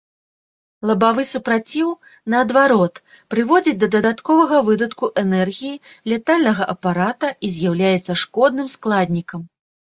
Лабавы 0.91 1.23
супраціў, 1.33 1.89
наадварот, 2.35 2.93
прыводзіць 3.35 3.75
да 3.83 3.91
дадатковага 3.97 4.57
выдатку 4.71 5.05
энергіі 5.25 5.79
лятальнага 6.15 6.63
апарата 6.77 7.27
і 7.47 7.55
з'яўляецца 7.61 8.21
шкодным 8.27 8.67
складнікам. 8.79 9.41